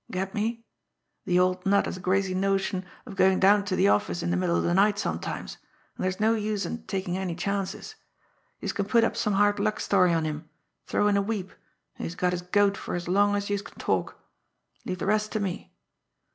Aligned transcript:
Get 0.09 0.33
me? 0.33 0.65
De 1.27 1.39
old 1.39 1.63
nut 1.63 1.85
has 1.85 1.95
a 1.97 2.01
crazy 2.01 2.33
notion 2.33 2.83
of 3.05 3.15
goin' 3.15 3.39
down 3.39 3.63
ter 3.63 3.75
de 3.75 3.87
office 3.87 4.23
in 4.23 4.31
de 4.31 4.35
middle 4.35 4.55
of 4.55 4.63
de 4.63 4.73
night 4.73 4.97
sometimes, 4.97 5.57
an' 5.95 6.01
dere's 6.01 6.19
no 6.19 6.33
use 6.33 6.65
takin' 6.87 7.15
any 7.17 7.35
chances. 7.35 7.93
Youse 8.59 8.73
can 8.73 8.85
put 8.87 9.03
up 9.03 9.15
some 9.15 9.33
hard 9.33 9.59
luck 9.59 9.79
story 9.79 10.11
on 10.11 10.25
him, 10.25 10.49
throw 10.87 11.07
in 11.07 11.17
a 11.17 11.21
weep, 11.21 11.51
an' 11.99 12.05
youse 12.05 12.15
got 12.15 12.33
his 12.33 12.41
goat 12.41 12.77
fer 12.77 12.95
as 12.95 13.07
long 13.07 13.35
as 13.35 13.51
youse 13.51 13.61
can 13.61 13.77
talk. 13.77 14.19
Leave 14.85 14.97
de 14.97 15.05
rest 15.05 15.33
ter 15.33 15.39
me. 15.39 15.71